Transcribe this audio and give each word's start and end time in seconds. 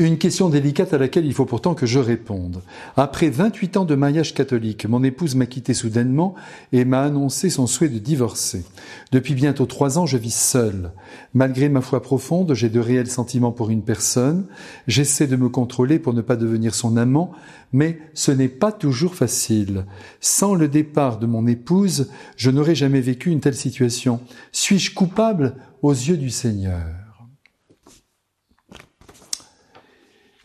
Une 0.00 0.16
question 0.16 0.48
délicate 0.48 0.94
à 0.94 0.98
laquelle 0.98 1.26
il 1.26 1.34
faut 1.34 1.44
pourtant 1.44 1.74
que 1.74 1.84
je 1.84 1.98
réponde. 1.98 2.62
Après 2.96 3.30
28 3.30 3.78
ans 3.78 3.84
de 3.84 3.96
mariage 3.96 4.32
catholique, 4.32 4.86
mon 4.86 5.02
épouse 5.02 5.34
m'a 5.34 5.46
quitté 5.46 5.74
soudainement 5.74 6.36
et 6.70 6.84
m'a 6.84 7.02
annoncé 7.02 7.50
son 7.50 7.66
souhait 7.66 7.88
de 7.88 7.98
divorcer. 7.98 8.64
Depuis 9.10 9.34
bientôt 9.34 9.66
trois 9.66 9.98
ans, 9.98 10.06
je 10.06 10.16
vis 10.16 10.32
seule. 10.32 10.92
Malgré 11.34 11.68
ma 11.68 11.80
foi 11.80 12.00
profonde, 12.00 12.54
j'ai 12.54 12.68
de 12.68 12.78
réels 12.78 13.10
sentiments 13.10 13.50
pour 13.50 13.70
une 13.70 13.82
personne. 13.82 14.46
J'essaie 14.86 15.26
de 15.26 15.34
me 15.34 15.48
contrôler 15.48 15.98
pour 15.98 16.14
ne 16.14 16.22
pas 16.22 16.36
devenir 16.36 16.76
son 16.76 16.96
amant, 16.96 17.32
mais 17.72 17.98
ce 18.14 18.30
n'est 18.30 18.46
pas 18.46 18.70
toujours 18.70 19.16
facile. 19.16 19.84
Sans 20.20 20.54
le 20.54 20.68
départ 20.68 21.18
de 21.18 21.26
mon 21.26 21.44
épouse, 21.48 22.08
je 22.36 22.52
n'aurais 22.52 22.76
jamais 22.76 23.00
vécu 23.00 23.30
une 23.30 23.40
telle 23.40 23.56
situation. 23.56 24.20
Suis-je 24.52 24.94
coupable 24.94 25.56
aux 25.82 25.90
yeux 25.90 26.18
du 26.18 26.30
Seigneur? 26.30 27.07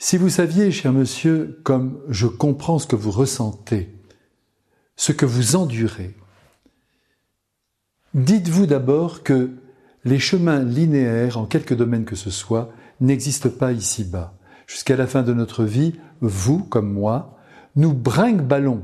Si 0.06 0.18
vous 0.18 0.28
saviez, 0.28 0.70
cher 0.70 0.92
monsieur, 0.92 1.62
comme 1.64 1.98
je 2.10 2.28
comprends 2.28 2.78
ce 2.78 2.86
que 2.86 2.98
vous 2.98 3.10
ressentez, 3.10 3.88
ce 4.98 5.14
que 5.14 5.26
vous 5.26 5.56
endurez, 5.56 6.14
dites-vous 8.14 8.66
d'abord 8.66 9.24
que 9.24 9.52
les 10.04 10.20
chemins 10.20 10.62
linéaires, 10.62 11.38
en 11.38 11.46
quelque 11.46 11.74
domaine 11.74 12.04
que 12.04 12.18
ce 12.18 12.32
soit, 12.32 12.74
n'existent 13.00 13.50
pas 13.50 13.72
ici-bas. 13.72 14.34
Jusqu'à 14.68 14.98
la 14.98 15.08
fin 15.08 15.24
de 15.24 15.34
notre 15.34 15.64
vie, 15.64 15.94
vous, 16.20 16.66
comme 16.66 16.92
moi, 16.92 17.40
nous 17.78 17.94
brinque-ballons 17.94 18.84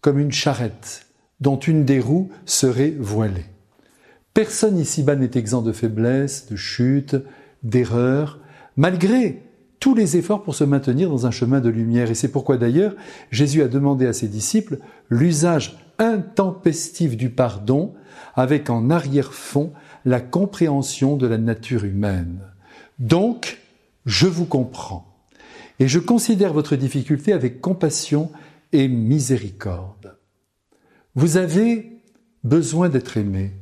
comme 0.00 0.20
une 0.20 0.30
charrette 0.30 1.08
dont 1.40 1.58
une 1.58 1.84
des 1.84 1.98
roues 1.98 2.30
serait 2.44 2.94
voilée. 3.00 3.46
Personne 4.32 4.78
ici-bas 4.78 5.16
n'est 5.16 5.32
exempt 5.34 5.62
de 5.62 5.72
faiblesse, 5.72 6.46
de 6.48 6.54
chute, 6.54 7.16
d'erreur, 7.64 8.38
malgré 8.76 9.42
tous 9.86 9.94
les 9.94 10.16
efforts 10.16 10.42
pour 10.42 10.56
se 10.56 10.64
maintenir 10.64 11.08
dans 11.08 11.26
un 11.26 11.30
chemin 11.30 11.60
de 11.60 11.68
lumière. 11.68 12.10
Et 12.10 12.16
c'est 12.16 12.32
pourquoi 12.32 12.56
d'ailleurs 12.56 12.96
Jésus 13.30 13.62
a 13.62 13.68
demandé 13.68 14.04
à 14.08 14.12
ses 14.12 14.26
disciples 14.26 14.80
l'usage 15.10 15.78
intempestif 16.00 17.16
du 17.16 17.30
pardon 17.30 17.94
avec 18.34 18.68
en 18.68 18.90
arrière-fond 18.90 19.72
la 20.04 20.20
compréhension 20.20 21.16
de 21.16 21.28
la 21.28 21.38
nature 21.38 21.84
humaine. 21.84 22.40
Donc, 22.98 23.60
je 24.06 24.26
vous 24.26 24.44
comprends. 24.44 25.20
Et 25.78 25.86
je 25.86 26.00
considère 26.00 26.52
votre 26.52 26.74
difficulté 26.74 27.32
avec 27.32 27.60
compassion 27.60 28.32
et 28.72 28.88
miséricorde. 28.88 30.16
Vous 31.14 31.36
avez 31.36 32.02
besoin 32.42 32.88
d'être 32.88 33.18
aimé, 33.18 33.52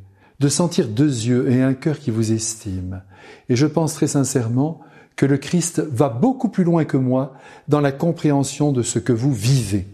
de 0.40 0.48
sentir 0.48 0.88
deux 0.88 1.26
yeux 1.26 1.50
et 1.50 1.62
un 1.62 1.74
cœur 1.74 1.98
qui 1.98 2.10
vous 2.10 2.32
estiment. 2.32 3.02
Et 3.50 3.56
je 3.56 3.66
pense 3.66 3.92
très 3.92 4.06
sincèrement 4.06 4.80
que 5.16 5.26
le 5.26 5.38
Christ 5.38 5.80
va 5.80 6.08
beaucoup 6.08 6.48
plus 6.48 6.64
loin 6.64 6.84
que 6.84 6.96
moi 6.96 7.34
dans 7.68 7.80
la 7.80 7.92
compréhension 7.92 8.72
de 8.72 8.82
ce 8.82 8.98
que 8.98 9.12
vous 9.12 9.32
vivez. 9.32 9.86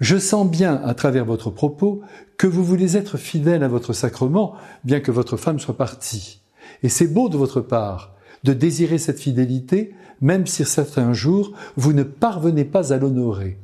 Je 0.00 0.16
sens 0.16 0.48
bien 0.48 0.80
à 0.84 0.94
travers 0.94 1.24
votre 1.24 1.50
propos 1.50 2.00
que 2.38 2.46
vous 2.46 2.64
voulez 2.64 2.96
être 2.96 3.18
fidèle 3.18 3.62
à 3.62 3.68
votre 3.68 3.92
sacrement, 3.92 4.54
bien 4.84 5.00
que 5.00 5.10
votre 5.10 5.36
femme 5.36 5.58
soit 5.58 5.76
partie. 5.76 6.40
Et 6.82 6.88
c'est 6.88 7.08
beau 7.08 7.28
de 7.28 7.36
votre 7.36 7.60
part 7.60 8.14
de 8.42 8.54
désirer 8.54 8.96
cette 8.96 9.20
fidélité, 9.20 9.94
même 10.22 10.46
si 10.46 10.64
certains 10.64 11.12
jours 11.12 11.52
vous 11.76 11.92
ne 11.92 12.02
parvenez 12.02 12.64
pas 12.64 12.92
à 12.92 12.96
l'honorer. 12.96 13.58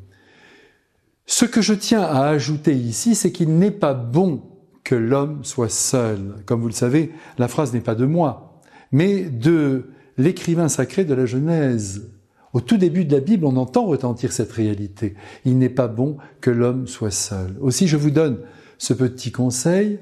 Ce 1.25 1.45
que 1.45 1.63
je 1.63 1.75
tiens 1.75 2.03
à 2.03 2.27
ajouter 2.27 2.75
ici, 2.75 3.15
c'est 3.15 3.33
qu'il 3.33 3.59
n'est 3.59 3.71
pas 3.71 3.95
bon 3.95 4.43
que 4.85 4.95
l'homme 4.95 5.45
soit 5.45 5.71
seul. 5.71 6.37
Comme 6.45 6.61
vous 6.61 6.69
le 6.69 6.73
savez, 6.73 7.13
la 7.39 7.49
phrase 7.49 7.73
n'est 7.73 7.81
pas 7.81 7.95
de 7.95 8.07
moi, 8.07 8.61
mais 8.93 9.23
de 9.25 9.91
l'écrivain 10.19 10.69
sacré 10.69 11.05
de 11.05 11.15
la 11.15 11.27
Genèse. 11.27 12.11
Au 12.53 12.61
tout 12.61 12.77
début 12.77 13.05
de 13.05 13.13
la 13.15 13.21
Bible, 13.21 13.45
on 13.45 13.57
entend 13.57 13.85
retentir 13.85 14.33
cette 14.33 14.53
réalité. 14.53 15.15
Il 15.45 15.59
n'est 15.59 15.69
pas 15.69 15.89
bon 15.89 16.17
que 16.41 16.51
l'homme 16.51 16.87
soit 16.87 17.11
seul. 17.11 17.57
Aussi, 17.61 17.87
je 17.87 17.97
vous 17.97 18.11
donne 18.11 18.39
ce 18.79 18.95
petit 18.95 19.31
conseil. 19.31 19.99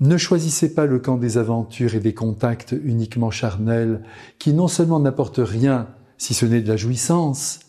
Ne 0.00 0.18
choisissez 0.18 0.74
pas 0.74 0.86
le 0.86 0.98
camp 0.98 1.16
des 1.16 1.38
aventures 1.38 1.94
et 1.94 2.00
des 2.00 2.14
contacts 2.14 2.74
uniquement 2.84 3.30
charnels, 3.30 4.02
qui 4.38 4.52
non 4.52 4.68
seulement 4.68 5.00
n'apportent 5.00 5.40
rien, 5.42 5.88
si 6.18 6.34
ce 6.34 6.44
n'est 6.44 6.60
de 6.60 6.68
la 6.68 6.76
jouissance, 6.76 7.60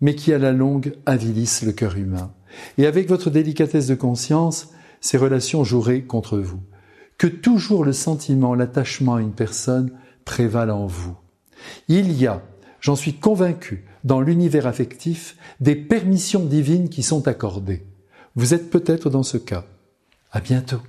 mais 0.00 0.14
qui 0.14 0.32
à 0.32 0.38
la 0.38 0.52
longue 0.52 0.94
avilissent 1.06 1.62
le 1.62 1.72
cœur 1.72 1.96
humain. 1.96 2.32
Et 2.78 2.86
avec 2.86 3.08
votre 3.08 3.30
délicatesse 3.30 3.86
de 3.86 3.94
conscience, 3.94 4.70
ces 5.00 5.16
relations 5.16 5.64
joueraient 5.64 6.02
contre 6.02 6.38
vous. 6.38 6.60
Que 7.18 7.26
toujours 7.26 7.84
le 7.84 7.92
sentiment, 7.92 8.54
l'attachement 8.54 9.16
à 9.16 9.20
une 9.20 9.32
personne 9.32 9.90
prévalent 10.24 10.82
en 10.82 10.86
vous. 10.86 11.16
Il 11.88 12.12
y 12.12 12.26
a, 12.26 12.42
j'en 12.80 12.96
suis 12.96 13.14
convaincu, 13.14 13.84
dans 14.04 14.20
l'univers 14.20 14.66
affectif, 14.66 15.36
des 15.60 15.76
permissions 15.76 16.44
divines 16.44 16.88
qui 16.88 17.02
sont 17.02 17.28
accordées. 17.28 17.84
Vous 18.34 18.54
êtes 18.54 18.70
peut-être 18.70 19.10
dans 19.10 19.22
ce 19.22 19.36
cas. 19.36 19.64
À 20.30 20.40
bientôt. 20.40 20.80